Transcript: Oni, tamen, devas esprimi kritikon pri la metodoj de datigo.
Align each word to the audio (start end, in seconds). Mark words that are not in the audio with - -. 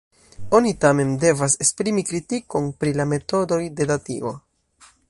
Oni, 0.59 0.71
tamen, 0.85 1.11
devas 1.25 1.57
esprimi 1.65 2.05
kritikon 2.09 2.73
pri 2.81 2.95
la 3.03 3.07
metodoj 3.13 3.63
de 3.79 3.93
datigo. 3.95 4.35